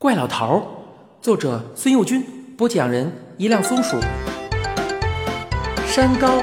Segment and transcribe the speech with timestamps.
[0.00, 0.62] 怪老头儿，
[1.20, 2.24] 作者孙幼军，
[2.56, 3.98] 播讲人一辆松鼠。
[5.88, 6.40] 山高，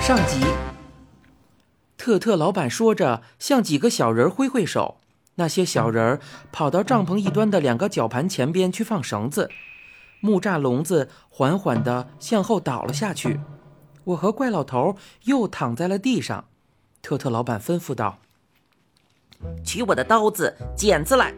[0.00, 0.40] 上集。
[1.98, 4.96] 特特老板说着，向几个小人挥挥手。
[5.34, 6.20] 那些小人儿
[6.50, 9.50] 跑到帐篷一端的两个绞盘前边去放绳子，
[10.20, 13.38] 木栅笼子缓缓地向后倒了下去。
[14.04, 16.46] 我和怪老头又躺在了地上。
[17.02, 18.20] 特特老板吩咐道
[19.62, 21.34] ：“取我的刀子、剪子来。”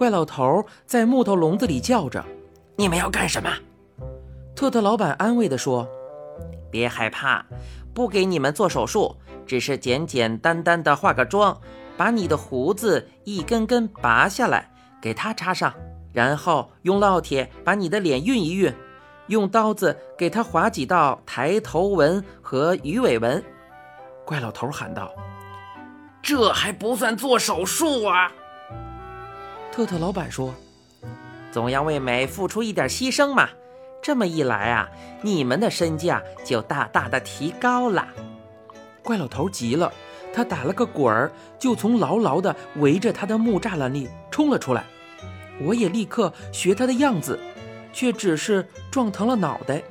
[0.00, 2.24] 怪老头在木头笼子里叫着
[2.74, 3.50] ：“你们要干什么？”
[4.56, 5.86] 特特老板安慰地说
[6.72, 7.44] ：“别害怕，
[7.92, 9.14] 不给你们做手术，
[9.46, 11.60] 只是简简单单的化个妆，
[11.98, 14.70] 把你的胡子一根根拔下来，
[15.02, 15.70] 给它插上，
[16.14, 18.72] 然后用烙铁把你的脸熨一熨，
[19.26, 23.44] 用刀子给它划几道抬头纹和鱼尾纹。”
[24.24, 25.12] 怪老头喊道
[26.22, 28.32] ：“这还不算做手术啊！”
[29.72, 30.54] 特特老板说
[31.52, 33.48] ：“总要为美付出一点牺牲嘛，
[34.02, 34.88] 这么一来啊，
[35.22, 38.08] 你们的身价就大大的提高了。”
[39.02, 39.92] 怪老头急了，
[40.34, 44.84] 他打了个滚儿，就从牢牢的围着他的木栅栏里冲了出来。
[45.62, 47.38] 我也立刻学他的样子，
[47.92, 49.82] 却只是撞疼了脑袋。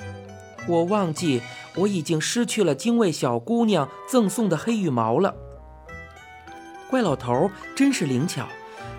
[0.68, 1.42] 我忘记
[1.76, 5.34] 我已经失去了精卫小姑娘赠送的黑羽毛了。
[6.90, 8.48] 怪老头真是灵巧。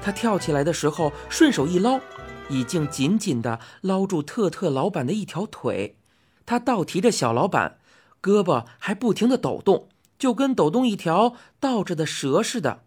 [0.03, 2.01] 他跳起来的时候，顺手一捞，
[2.49, 5.99] 已经紧紧地捞住特特老板的一条腿。
[6.47, 7.79] 他倒提着小老板，
[8.23, 12.83] 胳膊还不停地抖动，就跟抖动一条倒着的蛇似的。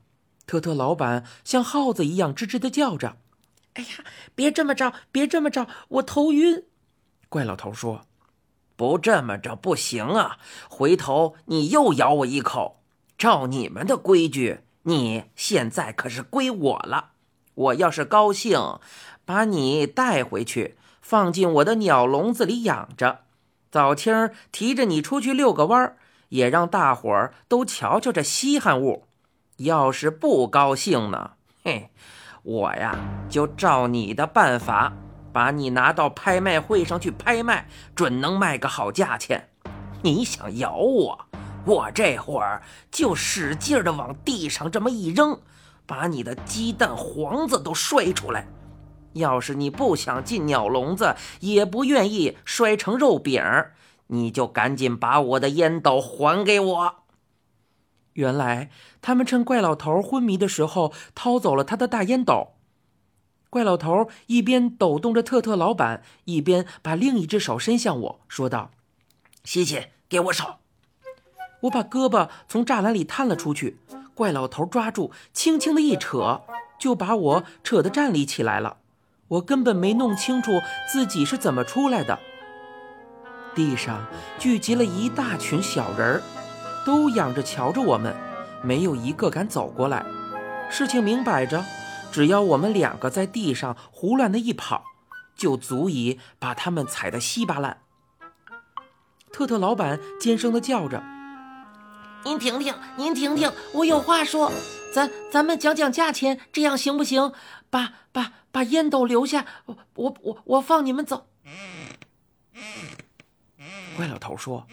[0.46, 3.16] 特特老板像耗子一样吱吱地叫着
[3.76, 3.90] ：“哎呀，
[4.36, 6.66] 别这么着，别这么着，我头晕。”
[7.30, 8.02] 怪老头说
[8.76, 12.82] ：“不这么着不行啊，回头你又咬我一口。
[13.18, 17.12] 照你们的规矩。”你现在可是归我了，
[17.56, 18.80] 我要是高兴，
[19.24, 23.22] 把你带回去，放进我的鸟笼子里养着，
[23.72, 25.98] 早清儿提着你出去遛个弯儿，
[26.30, 29.08] 也让大伙儿都瞧瞧这稀罕物。
[29.58, 31.32] 要是不高兴呢，
[31.64, 31.92] 嘿，
[32.42, 32.98] 我呀
[33.30, 34.94] 就照你的办法，
[35.32, 39.50] 把你拿到拍卖会上去拍卖，准能卖个好价钱。
[40.02, 41.26] 你想咬我？
[41.66, 45.40] 我这会儿就使劲儿的往地上这么一扔，
[45.86, 48.48] 把你的鸡蛋黄子都摔出来。
[49.14, 53.42] 要是你不想进鸟笼子，也不愿意摔成肉饼，
[54.08, 56.96] 你就赶紧把我的烟斗还给我。
[58.14, 58.70] 原来
[59.02, 62.56] 他们趁怪老头昏迷的时候掏走了他的大烟斗。
[63.50, 68.72] 怪老头一边抖动着特特老板，一边把另一只手伸向我说道
[69.46, 70.56] ：“西西，给我手。”
[71.64, 73.78] 我把胳膊从栅栏里探了出去，
[74.14, 76.42] 怪老头抓住，轻轻的一扯，
[76.80, 78.78] 就把我扯得站立起来了。
[79.30, 82.20] 我根本没弄清楚自己是怎么出来的。
[83.56, 84.06] 地上
[84.38, 86.22] 聚集了一大群小人儿，
[86.86, 88.14] 都仰着瞧着我们，
[88.62, 90.06] 没有一个敢走过来。
[90.70, 91.64] 事情明摆着，
[92.12, 94.84] 只要我们两个在地上胡乱的一跑，
[95.36, 97.78] 就足以把他们踩得稀巴烂。
[99.32, 101.02] 特特老板尖声的叫着。
[102.26, 104.52] 您停停，您停停，我有话说，
[104.94, 107.34] 咱咱们讲讲价钱，这样行不行？
[107.70, 111.28] 把把把烟斗留下，我我我我放你们走。
[113.98, 114.68] 怪老头说：“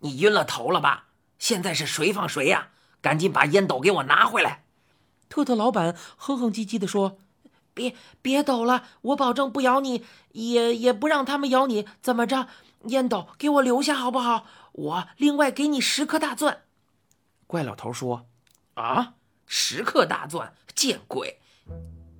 [0.00, 1.06] 你晕了头了吧？
[1.38, 2.68] 现在是谁放谁呀？
[3.00, 4.64] 赶紧把烟斗给我拿回来。”
[5.30, 7.18] 特特老板哼哼唧唧地说
[7.78, 11.86] ：“别别抖了，我保证不咬你，也也不让他们咬你。
[12.02, 12.48] 怎么着？
[12.86, 14.46] 烟斗给我留下好不好？”
[14.78, 16.62] 我另外给你十颗大钻，
[17.46, 18.26] 怪老头说
[18.74, 19.14] ：“啊，
[19.46, 21.38] 十颗大钻，见鬼！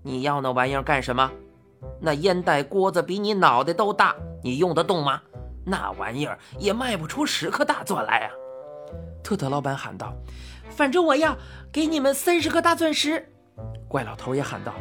[0.02, 1.30] 你要那玩意儿干什么？
[2.00, 5.22] 那烟袋锅子比你脑袋都大，你用得动吗？
[5.64, 8.30] 那玩意儿也卖不出十颗大钻来啊！”
[9.22, 10.12] 特特老板喊道
[10.70, 11.36] ：“反正我要
[11.70, 13.32] 给你们三十颗大钻石。”
[13.86, 14.74] 怪老头也喊道：“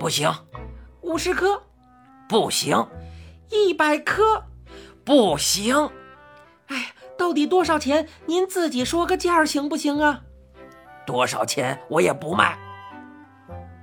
[0.00, 0.28] 不行，
[1.02, 1.62] 五十颗，
[2.28, 2.88] 不行，
[3.50, 4.42] 一百颗，
[5.04, 5.90] 不行。”
[6.66, 6.92] 哎。
[7.18, 8.08] 到底多少钱？
[8.24, 10.22] 您自己说个价行不行啊？
[11.06, 12.58] 多少钱我也不卖。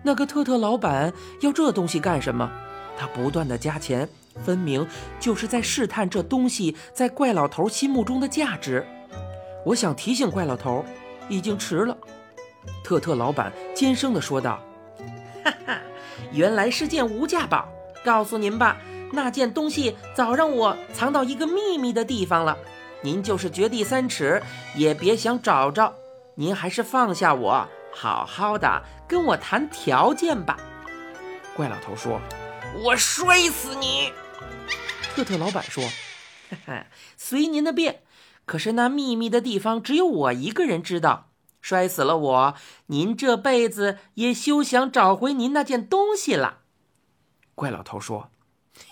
[0.03, 2.51] 那个特特老板要这东西干什么？
[2.97, 4.09] 他不断的加钱，
[4.43, 4.87] 分明
[5.19, 8.83] 就是在试探这东西在怪老头心目中的价值。
[9.63, 10.83] 我想提醒怪老头，
[11.29, 11.95] 已经迟了。
[12.83, 14.59] 特特老板尖声的说道：“，
[16.37, 17.67] 原来是件无价宝。
[18.05, 18.77] 告诉您吧，
[19.11, 22.55] 那件东西早让我藏到一个秘密的地方了。”
[23.01, 24.41] 您就是掘地三尺，
[24.75, 25.93] 也别想找着。
[26.35, 30.57] 您还是放下我，好好的跟我谈条件吧。
[31.55, 32.19] 怪老头说
[32.83, 34.11] ：“我摔死你！”
[35.15, 35.83] 特特老板说
[36.49, 36.85] ：“哈哈，
[37.15, 38.01] 随您的便。
[38.45, 41.26] 可是那秘密的地方只有我一个人知道。
[41.67, 42.53] 摔死了我，
[42.85, 46.59] 您这辈子也休想找回您那件东西了。”
[47.55, 48.29] 怪老头说：“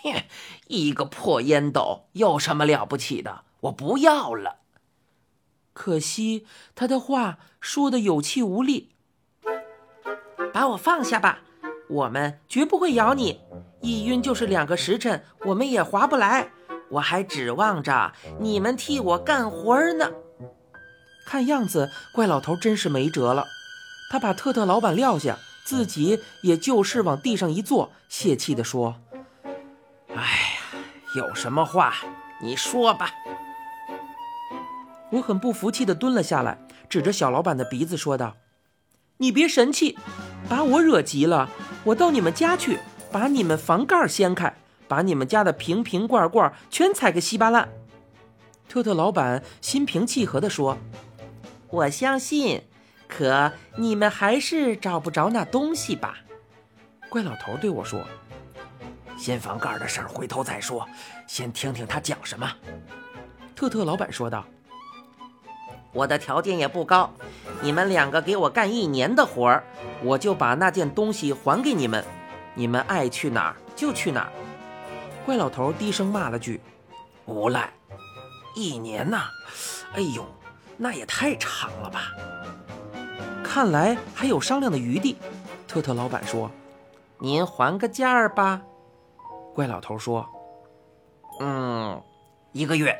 [0.04, 0.24] 哼，
[0.68, 3.44] 一个破烟斗有什么了不起的？
[3.62, 4.58] 我不要了。”
[5.72, 6.46] 可惜
[6.76, 8.90] 他的话说的有气无力。
[10.52, 11.40] 把我放下吧，
[11.88, 13.40] 我们绝不会咬你。
[13.80, 16.52] 一晕就是两个时辰，我们也划不来。
[16.90, 18.12] 我还指望着
[18.42, 20.12] 你们替我干活呢。
[21.26, 23.46] 看样子，怪老头真是没辙了。
[24.12, 28.96] 他把特特老板撂下，自己也就事往地上一坐，泄气地说
[30.16, 30.80] ：“哎呀，
[31.18, 31.96] 有什么话
[32.42, 33.10] 你说吧。”
[35.12, 38.36] 我很不服气地蹲了下来，指着小老板的鼻子说道
[39.18, 39.98] ：“你别神气，
[40.48, 41.50] 把我惹急了，
[41.86, 42.80] 我到你们家去，
[43.12, 44.56] 把你们房盖掀开，
[44.88, 47.70] 把你们家的瓶瓶罐罐全踩个稀巴烂。”
[48.68, 50.78] 特特老板心平气和地说
[51.70, 52.64] ：“我相信，
[53.08, 56.20] 可你们还是找不着那东西吧？”
[57.10, 58.02] 怪老头对我说
[59.18, 60.88] ：“掀房盖的事儿回头再说，
[61.28, 62.52] 先听听他讲什么。”
[63.56, 64.46] 特特老板说道。
[65.94, 67.10] 我的条件也不高，
[67.62, 69.64] 你们两个给我干一年的活儿，
[70.04, 72.04] 我就把那件东西还给你们。
[72.54, 74.32] 你们爱去哪儿就去哪儿。
[75.26, 76.60] 怪老头低声骂了句
[77.24, 77.72] ：“无赖！
[78.56, 79.30] 一年呐，
[79.94, 80.28] 哎呦，
[80.78, 82.12] 那也太长了吧！
[83.44, 85.18] 看来还有商量的余地。”
[85.68, 86.50] 特特老板说
[87.20, 88.62] ：“您还个价儿吧。”
[89.54, 90.28] 怪老头说
[91.40, 92.02] ：“嗯，
[92.52, 92.98] 一个月。”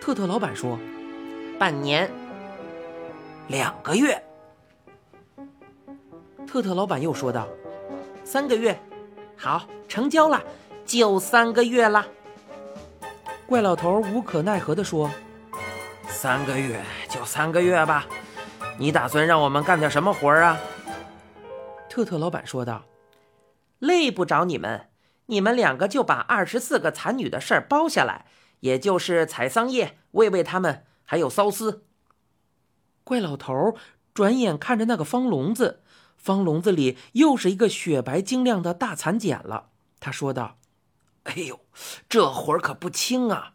[0.00, 0.78] 特特老板说。
[1.58, 2.10] 半年，
[3.46, 4.20] 两个月。
[6.44, 7.46] 特特老板又说道
[8.24, 8.76] ：“三个月，
[9.36, 10.42] 好，成交了，
[10.84, 12.04] 就三个月了。”
[13.46, 15.08] 怪老头无可奈何地说
[16.22, 16.80] ：“三个月
[17.10, 18.06] 就三个月吧，
[18.78, 20.56] 你打算让我们干点什么活儿啊？”
[21.90, 22.84] 特特老板说道
[23.80, 24.88] ：“累不着你们，
[25.26, 28.26] 你们两个就把二十四个残女的事儿包下来，
[28.60, 31.84] 也就是采桑叶，喂喂他们。”还有骚丝。
[33.02, 33.76] 怪老头
[34.14, 35.82] 转眼看着那个方笼子，
[36.16, 39.70] 方笼子里又是一个雪白晶亮的大蚕茧了。
[39.98, 40.58] 他说道
[41.24, 41.58] ：“哎呦，
[42.08, 43.54] 这活儿可不轻啊！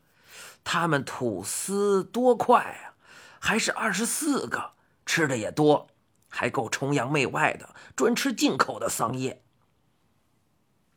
[0.70, 3.00] 他们吐丝多快啊！
[3.40, 4.74] 还是二十四个，
[5.06, 5.88] 吃的也多，
[6.28, 9.42] 还够崇洋媚外的，专吃进口的桑叶。”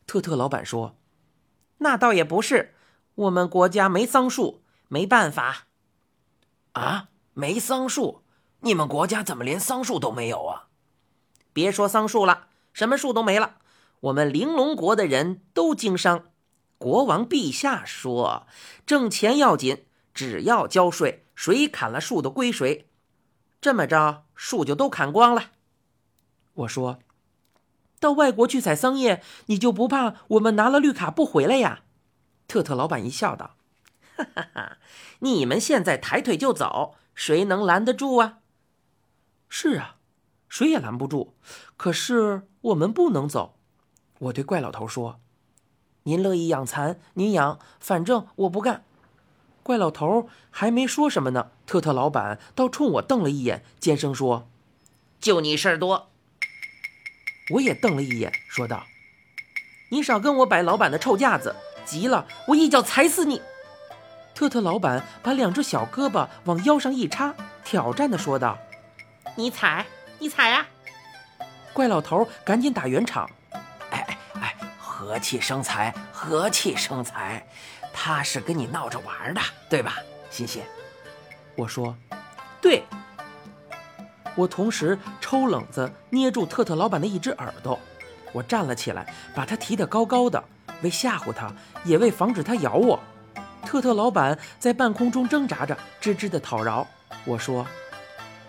[0.09, 0.97] 特特老板说
[1.79, 2.75] ：“那倒也不是，
[3.15, 5.69] 我们国家没桑树，没办法。”
[6.75, 8.25] 啊，没桑树？
[8.63, 10.67] 你们国家怎么连桑树都没有啊？
[11.53, 13.59] 别说桑树了，什么树都没了。
[14.01, 16.30] 我们玲珑国的人都经商，
[16.81, 18.47] 国王陛下说，
[18.87, 19.85] 挣钱要紧，
[20.15, 22.89] 只要交税，谁砍了树都归谁。
[23.61, 25.51] 这么着，树就都砍光了。
[26.55, 27.01] 我说，
[27.99, 31.83] 到外国去采桑叶，你就不怕我们拿了绿卡不回来呀？
[32.49, 33.57] 特特老板一笑道。
[34.17, 34.79] 哈哈哈！
[35.19, 38.39] 你们现在抬腿就走，谁能拦得住啊？
[39.51, 39.97] 是啊，
[40.49, 41.37] 谁也拦不住。
[41.77, 43.59] 可是我们不能走。
[44.19, 45.21] 我对怪老头说
[46.05, 48.85] ：“您乐意养蚕，您养，反正我不干。”
[49.63, 54.49] 怪老头还没说什么呢，特特老板倒冲我瞪了一眼，尖声说
[55.21, 56.11] ：“就你事儿多。”
[57.55, 58.85] 我也瞪了一眼，说道
[59.91, 61.55] ：“你少跟我摆老板的臭架子，
[61.85, 63.43] 急了我一脚踩死你！”
[64.35, 68.59] 特特老板把两只小胳膊往腰上一插，挑战的说道
[69.37, 69.87] ：“你踩，
[70.19, 70.67] 你踩呀！”
[71.75, 73.40] 怪老头赶紧打圆场：“哎哎哎，
[75.01, 77.43] 和气生财，和气生财，
[77.91, 79.41] 他是跟你闹着玩的，
[79.71, 79.97] 对吧？
[80.31, 80.63] 欣欣。”
[81.57, 81.97] 我说
[82.61, 82.85] ：“对。”
[84.37, 87.81] 我同时抽冷子捏住特特老板的一只耳朵，
[88.31, 90.45] 我站了起来，把他提得高高的，
[90.83, 91.51] 为吓唬他，
[91.83, 93.01] 也为防止他咬我。
[93.65, 96.87] 特特老板在半空中挣扎着，吱吱地讨饶。
[97.25, 97.67] 我说：“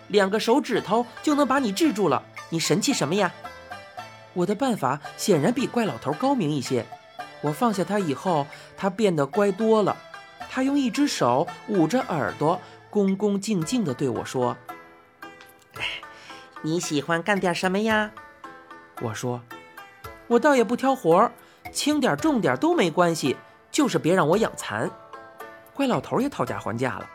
[0.10, 3.32] 两个手指头就能把你制住了，你神气什么呀？”
[4.34, 6.86] 我的办法显然比怪老头高明一些。
[7.42, 8.46] 我放下他以后，
[8.78, 9.98] 他变得乖多了。
[10.50, 12.60] 他用一只手捂着耳朵，
[12.90, 14.58] 恭恭敬敬地对我说
[16.62, 18.12] ：“你喜欢干点什么呀？”
[19.02, 19.42] 我说
[20.28, 21.32] ：“我倒也不挑活儿，
[21.72, 23.38] 轻点重点都没关系，
[23.72, 24.92] 就是别让我养蚕。”
[25.74, 27.10] 怪老头也讨价还价了，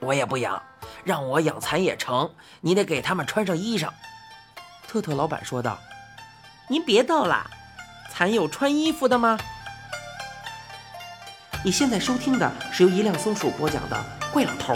[0.00, 0.60] 我也不养，
[1.04, 2.28] 让我养蚕也成，
[2.62, 3.90] 你得给他们穿上衣裳。
[4.88, 5.78] 特特老板说道
[6.68, 7.50] ：“您别逗了，
[8.10, 9.38] 蚕有穿衣服的吗？
[11.64, 14.74] 你现在收听的是由一辆松鼠播讲的《怪老头》，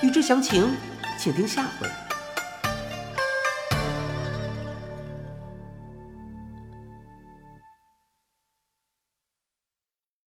[0.00, 0.76] 欲知详情，
[1.18, 1.88] 请听下回。